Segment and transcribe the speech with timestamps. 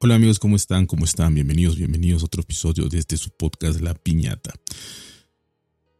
[0.00, 0.86] Hola amigos, ¿cómo están?
[0.86, 1.34] ¿Cómo están?
[1.34, 4.54] Bienvenidos, bienvenidos a otro episodio de este su podcast La Piñata.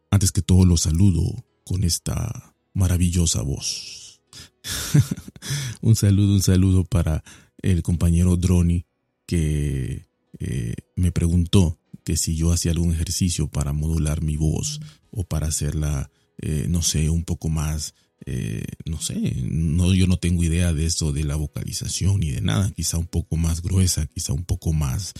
[0.09, 4.21] Antes que todo los saludo con esta maravillosa voz.
[5.81, 7.25] un saludo, un saludo para
[7.61, 8.85] el compañero Droni
[9.25, 10.07] que
[10.39, 14.79] eh, me preguntó que si yo hacía algún ejercicio para modular mi voz
[15.11, 17.95] o para hacerla, eh, no sé, un poco más
[18.25, 22.41] eh, no sé, no, yo no tengo idea de eso de la vocalización ni de
[22.41, 25.13] nada, quizá un poco más gruesa, quizá un poco más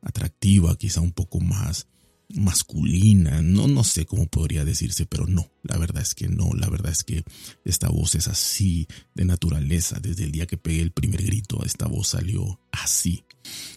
[0.00, 1.86] atractiva, quizá un poco más
[2.34, 6.68] masculina, no, no sé cómo podría decirse, pero no, la verdad es que no, la
[6.68, 7.22] verdad es que
[7.64, 11.86] esta voz es así de naturaleza, desde el día que pegué el primer grito, esta
[11.86, 13.22] voz salió así.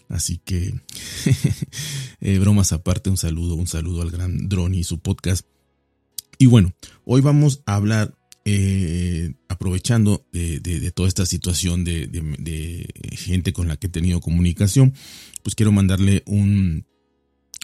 [0.08, 0.74] Así que,
[2.20, 5.46] eh, bromas aparte, un saludo, un saludo al gran Drone y su podcast.
[6.38, 6.72] Y bueno,
[7.04, 13.88] hoy vamos a hablar eh, aprovechando de, toda esta situación de, gente con la que
[13.88, 14.94] he tenido comunicación,
[15.42, 16.86] pues quiero mandarle un,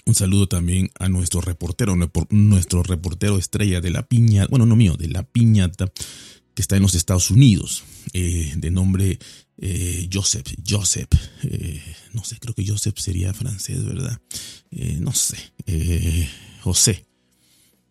[0.05, 1.97] un saludo también a nuestro reportero,
[2.31, 5.91] nuestro reportero estrella de la piña, bueno, no mío, de la piñata,
[6.55, 9.19] que está en los Estados Unidos, eh, de nombre
[9.59, 11.09] eh, Joseph, Joseph,
[12.13, 14.21] no sé, creo que Joseph sería francés, ¿verdad?
[15.01, 15.39] no sé,
[16.61, 17.07] José.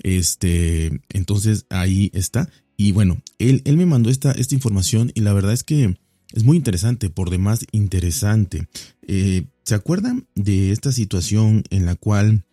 [0.05, 2.47] Este, entonces ahí está.
[2.77, 5.97] Y bueno, él, él me mandó esta, esta información y la verdad es que
[6.33, 8.67] es muy interesante, por demás interesante.
[9.07, 12.45] Eh, ¿Se acuerdan de esta situación en la cual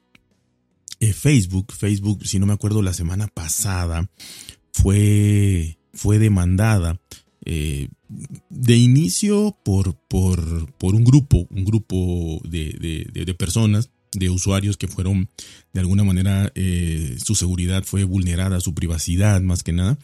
[1.00, 4.08] eh, Facebook, Facebook, si no me acuerdo, la semana pasada
[4.72, 7.00] fue, fue demandada
[7.44, 7.88] eh,
[8.50, 14.76] de inicio por, por, por, un grupo, un grupo de, de, de personas de usuarios
[14.76, 15.28] que fueron
[15.72, 19.98] de alguna manera eh, su seguridad fue vulnerada, su privacidad más que nada.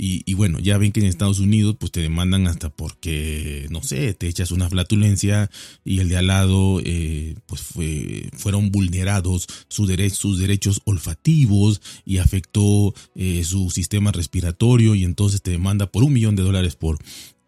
[0.00, 4.14] Y, bueno, ya ven que en Estados Unidos pues te demandan hasta porque, no sé,
[4.14, 5.50] te echas una flatulencia
[5.84, 12.94] y el de al lado eh, pues fue, fueron vulnerados sus derechos olfativos y afectó
[13.16, 16.98] eh, su sistema respiratorio y entonces te demanda por un millón de dólares por,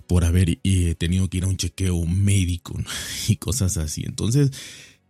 [0.09, 0.59] por haber
[0.99, 2.75] tenido que ir a un chequeo médico
[3.29, 4.03] y cosas así.
[4.05, 4.51] Entonces,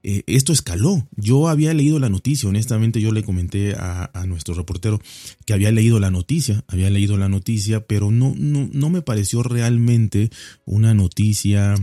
[0.02, 1.06] eh, esto escaló.
[1.16, 5.00] Yo había leído la noticia, honestamente yo le comenté a, nuestro reportero
[5.46, 9.42] que había leído la noticia, había leído la noticia, pero no, no, no me pareció
[9.42, 10.30] realmente
[10.64, 11.74] una noticia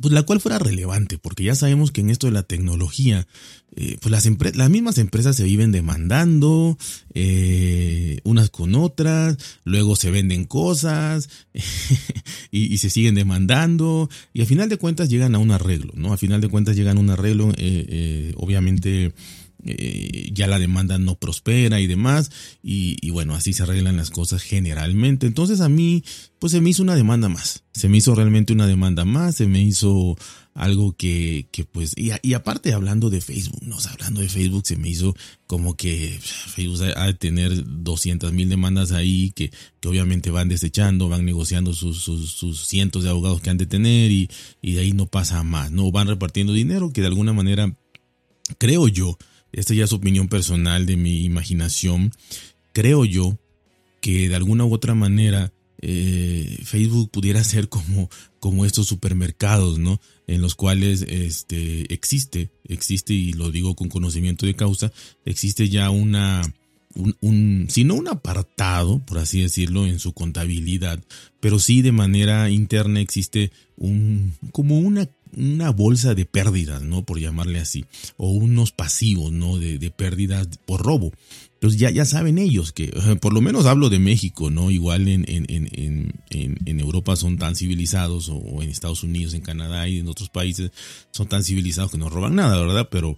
[0.00, 3.26] pues la cual fuera relevante, porque ya sabemos que en esto de la tecnología,
[3.76, 6.76] eh, pues las, las mismas empresas se viven demandando
[7.14, 11.28] eh, unas con otras, luego se venden cosas
[12.50, 16.12] y, se siguen demandando y a final de cuentas llegan a un arreglo, ¿no?
[16.12, 19.12] A final de cuentas llegan a un arreglo, eh, obviamente
[19.66, 22.30] eh, ya la demanda no prospera y demás,
[22.62, 25.26] y, bueno, así se arreglan las cosas generalmente.
[25.26, 26.04] Entonces a mí,
[26.38, 29.46] pues se me hizo una demanda más, se me hizo realmente una demanda más, se
[29.46, 30.16] me hizo
[30.52, 35.16] algo que, pues, y, aparte hablando de Facebook, no, hablando de Facebook, se me hizo
[35.46, 41.08] como que Facebook ha de tener 200 mil demandas ahí que, que obviamente van desechando,
[41.08, 44.30] van negociando sus, sus, sus, cientos de abogados que han de tener y,
[44.62, 45.90] y de ahí no pasa más, ¿no?
[45.90, 47.74] Van repartiendo dinero que de alguna manera,
[48.58, 49.18] creo yo,
[49.54, 52.12] esta ya es opinión personal de mi imaginación,
[52.72, 53.38] creo yo
[54.00, 55.52] que de alguna u otra manera
[55.86, 58.08] eh, Facebook pudiera ser como,
[58.40, 60.00] como estos supermercados, ¿no?
[60.26, 64.92] En los cuales este, existe, existe, y lo digo con conocimiento de causa,
[65.24, 66.42] existe ya una,
[66.94, 71.02] un, un, si no un apartado, por así decirlo, en su contabilidad,
[71.40, 77.04] pero sí de manera interna existe un, como una una bolsa de pérdidas, ¿no?
[77.04, 77.84] Por llamarle así,
[78.16, 79.58] o unos pasivos, ¿no?
[79.58, 81.12] De, de pérdidas por robo.
[81.64, 82.88] Entonces ya, ya saben ellos que,
[83.22, 84.70] por lo menos hablo de México, ¿no?
[84.70, 89.88] Igual en, en, en, en, Europa son tan civilizados, o en Estados Unidos, en Canadá
[89.88, 90.72] y en otros países
[91.10, 92.88] son tan civilizados que no roban nada, ¿verdad?
[92.90, 93.16] Pero,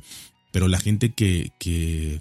[0.53, 2.21] pero la gente que, que,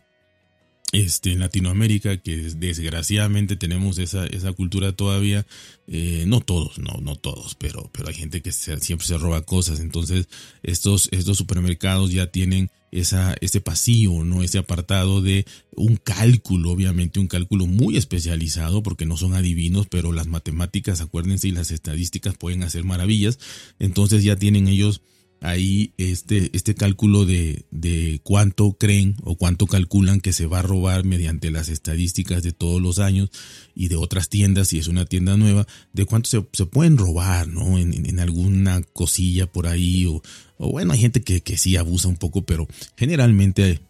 [0.91, 5.45] este, en Latinoamérica, que desgraciadamente tenemos esa, esa cultura todavía,
[5.87, 9.79] eh, no todos, no, no todos, pero, pero hay gente que siempre se roba cosas,
[9.79, 10.27] entonces
[10.63, 14.41] estos, estos supermercados ya tienen esa, ese pasillo, ¿no?
[14.41, 15.45] Ese apartado de
[15.75, 21.49] un cálculo, obviamente un cálculo muy especializado, porque no son adivinos, pero las matemáticas, acuérdense,
[21.49, 23.39] y las estadísticas pueden hacer maravillas,
[23.79, 25.01] entonces ya tienen ellos
[25.45, 30.63] ahí este, este cálculo de, de, cuánto creen o cuánto calculan que se va a
[30.63, 33.29] robar mediante las estadísticas de todos los años
[33.75, 37.47] y de otras tiendas, si es una tienda nueva, de cuánto se, se pueden robar,
[37.47, 37.77] ¿no?
[37.77, 40.21] En, en, alguna cosilla por ahí o,
[40.57, 43.81] bueno, hay gente que, que sí abusa un poco, pero generalmente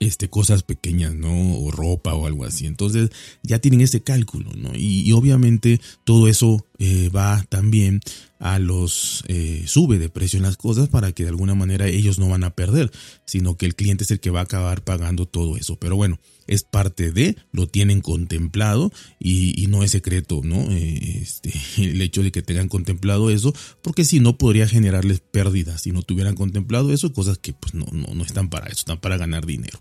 [0.00, 1.58] este, cosas pequeñas, ¿no?
[1.58, 2.66] O ropa o algo así.
[2.66, 3.10] Entonces
[3.42, 4.72] ya tienen ese cálculo, ¿no?
[4.74, 8.00] Y, obviamente todo eso eh, va también
[8.38, 12.20] a los eh, sube de precio en las cosas para que de alguna manera ellos
[12.20, 12.92] no van a perder,
[13.24, 15.76] sino que el cliente es el que va a acabar pagando todo eso.
[15.76, 20.70] Pero bueno, es parte de, lo tienen contemplado y, no es secreto, ¿no?
[20.70, 23.52] Eh, este, el hecho de que tengan contemplado eso,
[23.82, 27.86] porque si no podría generarles pérdidas si no tuvieran contemplado eso, cosas que pues no,
[27.92, 29.78] no, no están para eso, están para ganar dinero.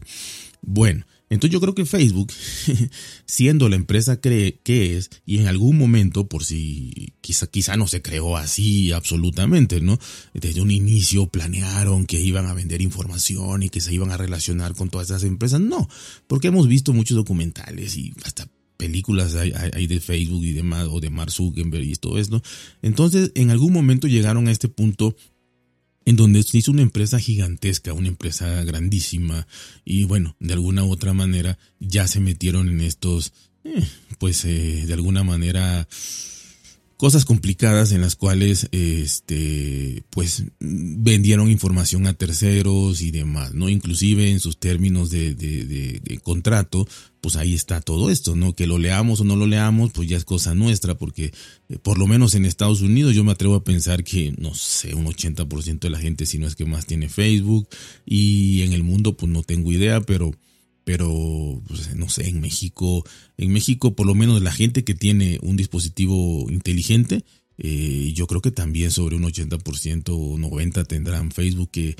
[0.61, 2.31] Bueno, entonces yo creo que Facebook,
[3.25, 8.01] siendo la empresa que es, y en algún momento, por si quizá, quizá no se
[8.01, 9.99] creó así absolutamente, ¿no?
[10.33, 14.73] Desde un inicio planearon que iban a vender información y que se iban a relacionar
[14.73, 15.59] con todas esas empresas.
[15.59, 15.89] No,
[16.27, 18.47] porque hemos visto muchos documentales y hasta
[18.77, 22.41] películas hay, de Facebook y demás, o de Mark Zuckerberg y todo esto.
[22.81, 25.15] Entonces, en algún momento llegaron a este punto
[26.07, 29.45] en donde se hizo una empresa gigantesca, una empresa grandísima,
[29.83, 33.33] y bueno, de alguna u otra manera ya se metieron en estos,
[33.65, 33.85] eh,
[34.17, 35.85] pues eh, de alguna manera
[36.97, 44.31] cosas complicadas en las cuales este pues vendieron información a terceros y demás no inclusive
[44.31, 46.87] en sus términos de, de, contrato
[47.21, 50.17] pues ahí está todo esto no que lo leamos o no lo leamos pues ya
[50.17, 51.31] es cosa nuestra porque
[51.69, 54.95] eh, por lo menos en Estados Unidos yo me atrevo a pensar que no sé
[54.95, 57.69] un 80% de la gente si no es que más tiene Facebook
[58.05, 60.31] y en el mundo pues no tengo idea pero
[60.87, 63.03] pero pues, no sé, en México,
[63.35, 67.25] en México por lo menos la gente que tiene un dispositivo inteligente,
[67.57, 71.97] eh, yo creo que también sobre un 80% o 90% tendrán Facebook que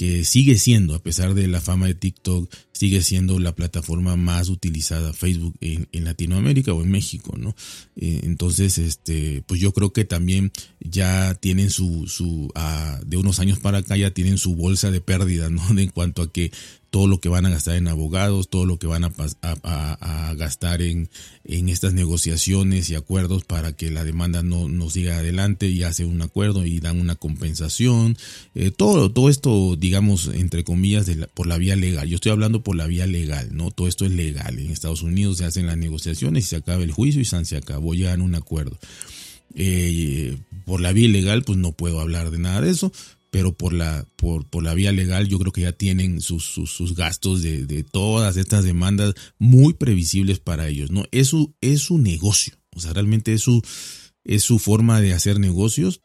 [0.00, 4.48] que sigue siendo, a pesar de la fama de TikTok, sigue siendo la plataforma más
[4.48, 7.54] utilizada Facebook en, Latinoamérica o en México, ¿no?
[7.96, 13.40] Eh, entonces, este, pues yo creo que también ya tienen su, su ah, de unos
[13.40, 15.60] años para acá ya tienen su bolsa de pérdida, ¿no?
[15.78, 16.50] en cuanto a que
[16.90, 20.82] todo lo que van a gastar en abogados, todo lo que van a, a, gastar
[20.82, 21.08] en,
[21.44, 26.04] en, estas negociaciones y acuerdos para que la demanda no, no siga adelante y hace
[26.04, 28.16] un acuerdo y dan una compensación.
[28.56, 32.08] Eh, todo, todo esto, digamos, entre comillas, por la vía legal.
[32.08, 33.70] Yo estoy hablando por la vía legal, ¿no?
[33.70, 34.58] Todo esto es legal.
[34.58, 37.94] En Estados Unidos se hacen las negociaciones y se acaba el juicio y se acabó,
[37.94, 38.76] ya en un acuerdo.
[39.54, 42.92] Eh, por la vía legal, pues no puedo hablar de nada de eso
[43.30, 46.94] pero por la, por, por la vía legal yo creo que ya tienen sus, sus,
[46.94, 51.04] gastos de, de, todas estas demandas muy previsibles para ellos, ¿no?
[51.12, 53.62] Es su, es su negocio, o sea, realmente es su,
[54.24, 56.00] es su forma de hacer negocios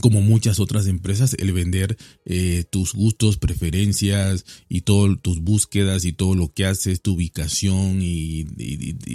[0.00, 6.12] como muchas otras empresas, el vender eh, tus gustos, preferencias y todas tus búsquedas y
[6.12, 8.46] todo lo que haces, tu ubicación y,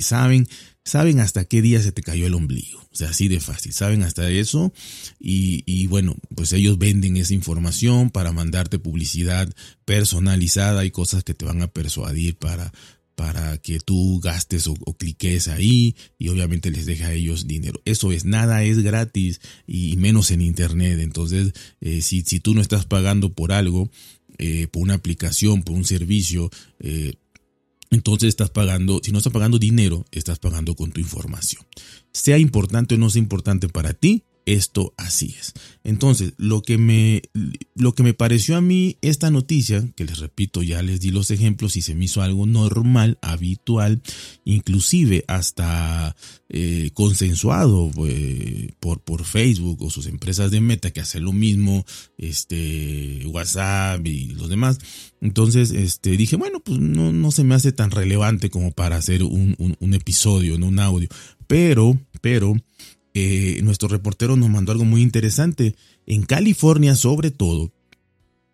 [0.01, 0.47] saben,
[0.83, 2.79] saben hasta qué día se te cayó el ombligo.
[2.91, 4.73] O sea, así de fácil, saben hasta eso
[5.19, 9.49] y, y bueno, pues ellos venden esa información para mandarte publicidad
[9.85, 12.71] personalizada y cosas que te van a persuadir para,
[13.21, 17.79] para que tú gastes o, cliques ahí y obviamente les deja a ellos dinero.
[17.85, 20.99] Eso es, nada es gratis y menos en internet.
[20.99, 23.91] Entonces, eh, si, si, tú no estás pagando por algo,
[24.39, 26.49] eh, por una aplicación, por un servicio,
[26.79, 27.13] eh,
[27.91, 31.63] entonces estás pagando, si no estás pagando dinero, estás pagando con tu información.
[32.11, 35.53] Sea importante o no sea importante para ti, esto así es.
[35.83, 37.23] Entonces, lo que me,
[37.75, 41.31] lo que me pareció a mí esta noticia, que les repito, ya les di los
[41.31, 44.01] ejemplos y se me hizo algo normal, habitual,
[44.45, 46.15] inclusive hasta
[46.49, 51.85] eh, consensuado eh, por, por Facebook o sus empresas de meta que hacen lo mismo,
[52.17, 54.79] este, WhatsApp y los demás.
[55.21, 59.23] Entonces, este, dije, bueno, pues no, no se me hace tan relevante como para hacer
[59.23, 60.67] un, un, un episodio, ¿no?
[60.67, 61.09] un audio.
[61.47, 62.55] Pero, pero,
[63.13, 65.75] eh, nuestro reportero nos mandó algo muy interesante.
[66.05, 67.71] En California, sobre todo,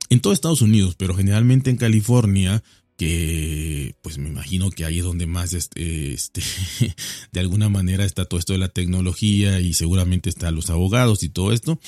[0.10, 2.64] en todo Estados Unidos, pero generalmente en California,
[2.98, 6.42] que pues me imagino que ahí es donde más este, este
[7.32, 11.30] de alguna manera está todo esto de la tecnología y seguramente están los abogados y
[11.30, 11.80] todo esto.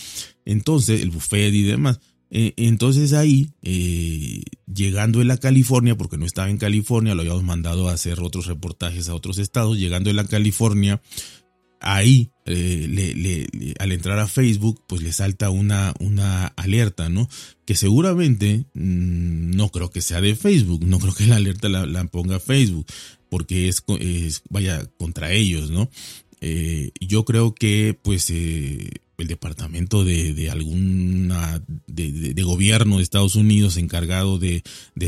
[0.46, 2.00] Entonces, el buffet y demás.
[2.32, 7.44] Eh, entonces ahí, eh, llegando en la California, porque no estaba en California, lo habíamos
[7.44, 11.02] mandado a hacer otros reportajes a otros estados, llegando en la California,
[11.80, 17.29] ahí eh, le, al entrar a Facebook pues le salta una, una alerta, ¿no?
[17.65, 22.03] Que seguramente mm, no creo que sea de Facebook, no creo que la alerta la,
[22.06, 22.88] ponga Facebook,
[23.29, 25.91] porque es, es, vaya contra ellos, ¿no?
[26.41, 28.89] Eh, yo creo que pues eh,
[29.22, 34.64] el departamento de, de alguna de, de, gobierno de Estados Unidos encargado de,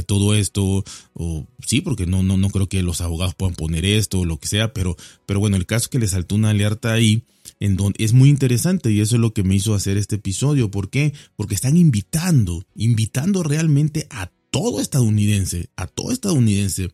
[0.06, 4.20] todo esto o sí porque no no no creo que los abogados puedan poner esto
[4.20, 7.24] o lo que sea pero pero bueno el caso que le saltó una alerta ahí
[7.60, 10.72] en donde es muy interesante y eso es lo que me hizo hacer este episodio
[10.72, 11.14] ¿por qué?
[11.36, 16.92] porque están invitando invitando realmente a todo estadounidense a todo estadounidense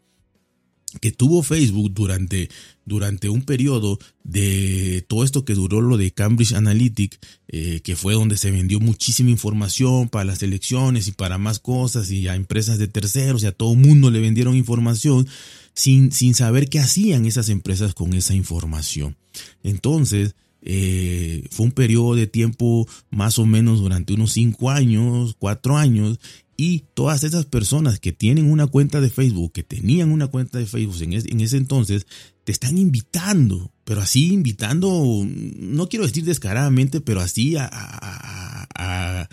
[0.99, 2.49] que tuvo Facebook durante,
[2.85, 8.13] durante un periodo de todo esto que duró lo de Cambridge Analytic, eh, que fue
[8.13, 12.77] donde se vendió muchísima información para las elecciones y para más cosas y a empresas
[12.77, 15.27] de terceros y a todo mundo le vendieron información
[15.73, 19.15] sin, sin saber qué hacían esas empresas con esa información.
[19.63, 25.77] Entonces, eh, fue un periodo de tiempo más o menos durante unos cinco años, cuatro
[25.77, 26.19] años,
[26.57, 30.65] y todas esas personas que tienen una cuenta de Facebook, que tenían una cuenta de
[30.65, 32.07] Facebook en, en ese entonces,
[32.43, 39.29] te están invitando, pero así invitando, no quiero decir descaradamente, pero así a, a,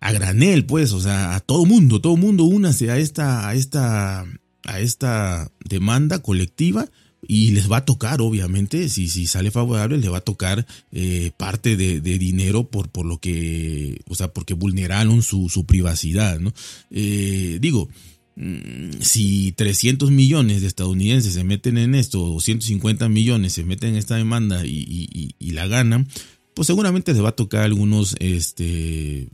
[0.00, 4.26] a, granel, pues, o sea, a todo mundo, todo mundo únase a esta, a esta,
[4.64, 6.90] a esta demanda colectiva
[7.28, 11.32] y les va a tocar, obviamente, si, si sale favorable, les va a tocar eh,
[11.36, 16.52] parte de, dinero por, por lo que, o sea, porque vulneraron su, su privacidad, ¿no?
[16.90, 17.88] Eh, digo,
[18.36, 23.96] mm, si 300 millones de estadounidenses se meten en esto, 250 millones se meten en
[23.96, 26.08] esta demanda y, y la ganan,
[26.54, 29.28] pues seguramente les va a tocar algunos, este,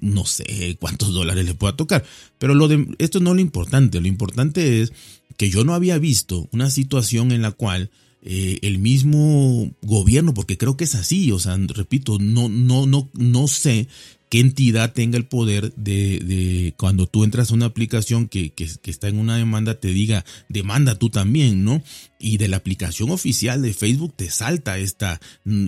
[0.00, 2.04] no sé cuántos dólares le pueda tocar.
[2.38, 4.00] Pero lo de, esto no es lo importante.
[4.00, 4.92] Lo importante es
[5.36, 7.90] que yo no había visto una situación en la cual
[8.22, 13.08] eh, el mismo gobierno, porque creo que es así, o sea, repito, no, no, no,
[13.14, 13.88] no sé
[14.30, 18.68] qué entidad tenga el poder de, de cuando tú entras a una aplicación que, que,
[18.84, 21.82] está en una demanda, te diga, demanda tú también, ¿no?
[22.20, 25.20] Y de la aplicación oficial de Facebook te salta esta,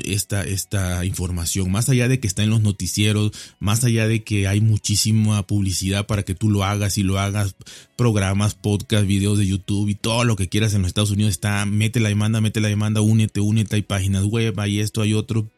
[0.05, 4.47] esta, esta información, más allá de que está en los noticieros, más allá de que
[4.47, 7.57] hay muchísima publicidad para que tú lo hagas y lo hagas,
[7.97, 11.67] programas, podcast, videos de YouTube y todo lo que quieras en los Estados Unidos está,
[11.67, 15.51] mete la demanda, mete la demanda, únete, únete, hay páginas web, hay esto, hay otro,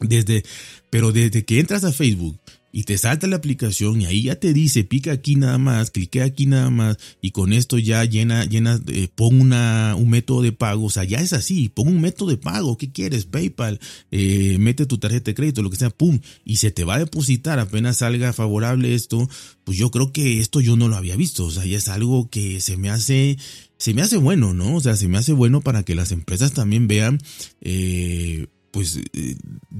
[0.00, 0.44] desde,
[0.90, 2.38] pero desde que entras a Facebook
[2.76, 6.20] y te salta la aplicación y ahí ya te dice, pica aquí nada más, clique
[6.20, 10.52] aquí nada más y con esto ya llena, llena, eh, pon una, un método de
[10.52, 13.24] pago, o sea, ya es así, pon un método de pago, ¿qué quieres?
[13.24, 16.96] PayPal, eh, mete tu tarjeta de crédito, lo que sea, pum, y se te va
[16.96, 19.26] a depositar apenas salga favorable esto,
[19.64, 22.28] pues yo creo que esto yo no lo había visto, o sea, ya es algo
[22.28, 23.38] que se me hace,
[23.78, 24.76] se me hace bueno, ¿no?
[24.76, 27.20] O sea, se me hace bueno para que las empresas también vean,
[27.62, 29.36] eh, pues eh,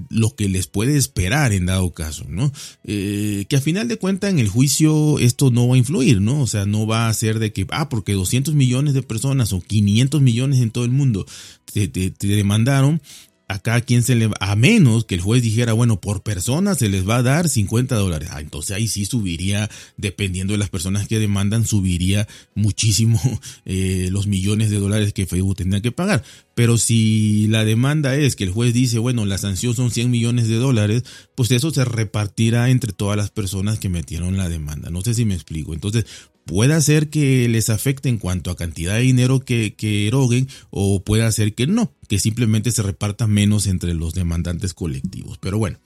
[0.08, 2.50] lo que les puede esperar en dado caso, ¿no?
[2.82, 6.40] Eh, que a final de cuentas en el juicio esto no va a influir, ¿no?
[6.40, 9.60] O sea, no va a ser de que, ah, porque 200 millones de personas o
[9.60, 11.26] 500 millones en todo el mundo
[11.70, 13.02] te, te demandaron,
[13.48, 17.08] acá quien se le a menos que el juez dijera, bueno, por persona se les
[17.08, 18.28] va a dar 50 dólares.
[18.32, 23.20] Ah, entonces ahí sí subiría, dependiendo de las personas que demandan, subiría muchísimo
[23.64, 26.24] eh, los millones de dólares que Facebook tendría que pagar.
[26.54, 30.48] Pero si la demanda es que el juez dice, bueno, la sanción son 100 millones
[30.48, 34.90] de dólares, pues eso se repartirá entre todas las personas que metieron la demanda.
[34.90, 35.74] No sé si me explico.
[35.74, 36.06] Entonces,
[36.46, 41.02] puede ser que les afecte en cuanto a cantidad de dinero que, que eroguen o
[41.02, 45.38] puede ser que no, que simplemente se reparta menos entre los demandantes colectivos.
[45.38, 45.78] Pero bueno,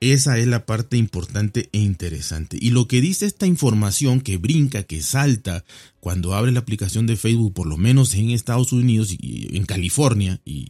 [0.00, 2.58] esa es la parte importante e interesante.
[2.60, 5.64] Y lo que dice esta información que brinca, que salta
[6.00, 10.40] cuando abre la aplicación de Facebook, por lo menos en Estados Unidos y en California,
[10.44, 10.66] y,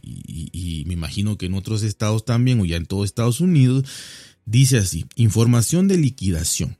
[0.51, 3.85] y me imagino que en otros estados también, o ya en todo Estados Unidos,
[4.45, 6.77] dice así, información de liquidación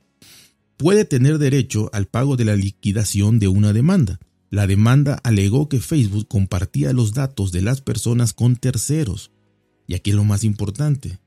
[0.76, 4.18] puede tener derecho al pago de la liquidación de una demanda.
[4.50, 9.30] La demanda alegó que Facebook compartía los datos de las personas con terceros.
[9.86, 11.18] Y aquí es lo más importante.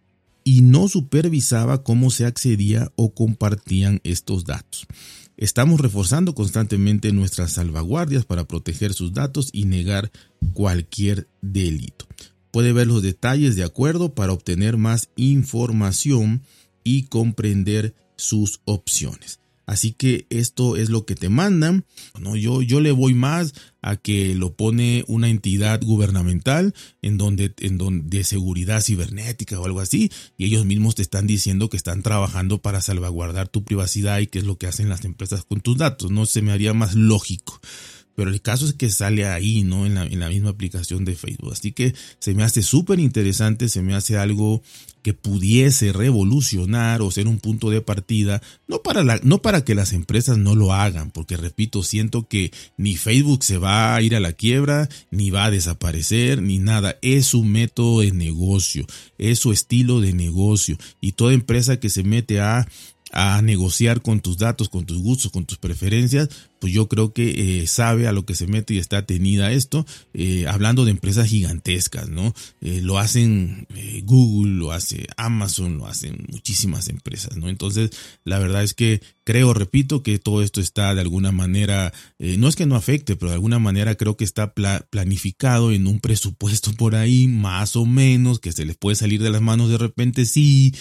[0.43, 4.87] Y no supervisaba cómo se accedía o compartían estos datos.
[5.35, 10.11] Estamos reforzando constantemente nuestras salvaguardias para proteger sus datos y negar
[10.53, 12.07] cualquier delito.
[12.49, 16.41] Puede ver los detalles de acuerdo para obtener más información
[16.83, 19.39] y comprender sus opciones.
[19.67, 21.83] Así que esto es lo que te mandan.
[22.17, 27.53] No, yo, yo le voy más a que lo pone una entidad gubernamental en donde,
[27.59, 31.75] en donde de seguridad cibernética o algo así, y ellos mismos te están diciendo que
[31.75, 35.59] están trabajando para salvaguardar tu privacidad y qué es lo que hacen las empresas con
[35.59, 36.11] tus datos.
[36.11, 37.59] No se me haría más lógico.
[38.17, 39.85] Pero el caso es que sale ahí, ¿no?
[39.85, 41.53] En la, en la misma aplicación de Facebook.
[41.53, 44.63] Así que se me hace súper interesante, se me hace algo
[45.03, 49.75] que pudiese revolucionar o ser un punto de partida, no para, la, no para que
[49.75, 54.15] las empresas no lo hagan, porque repito, siento que ni Facebook se va a ir
[54.15, 56.97] a la quiebra, ni va a desaparecer, ni nada.
[57.03, 58.87] Es su método de negocio,
[59.19, 60.75] es su estilo de negocio.
[61.01, 62.67] Y toda empresa que se mete a
[63.11, 67.61] a negociar con tus datos, con tus gustos, con tus preferencias, pues yo creo que
[67.61, 71.27] eh, sabe a lo que se mete y está tenida esto, eh, hablando de empresas
[71.27, 72.33] gigantescas, ¿no?
[72.61, 73.67] Eh, lo hacen
[74.03, 77.49] Google, lo hace Amazon, lo hacen muchísimas empresas, ¿no?
[77.49, 77.91] Entonces,
[78.23, 82.55] la verdad es que creo, repito, que todo esto está de alguna manera, no es
[82.55, 86.95] que no afecte, pero de alguna manera creo que está planificado en un presupuesto por
[86.95, 90.73] ahí, más o menos, que se les puede salir de las manos de repente, sí,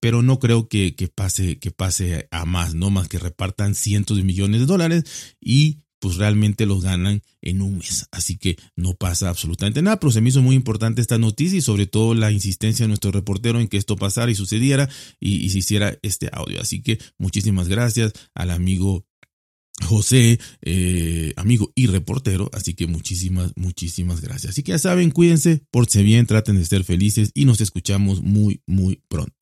[0.00, 4.24] pero no creo que, pase, que pase a más, no más que repartan cientos de
[4.24, 5.04] millones de dólares
[5.40, 8.06] y pues realmente los ganan en un mes.
[8.12, 11.62] Así que no pasa absolutamente nada, pero se me hizo muy importante esta noticia y
[11.62, 14.88] sobre todo la insistencia de nuestro reportero en que esto pasara y sucediera
[15.20, 16.60] y, se hiciera este audio.
[16.60, 19.06] Así que muchísimas gracias al amigo
[19.82, 24.52] José, eh, amigo y reportero, así que muchísimas, muchísimas gracias.
[24.52, 28.62] Así que ya saben, cuídense, porse bien, traten de ser felices y nos escuchamos muy,
[28.66, 29.35] muy pronto.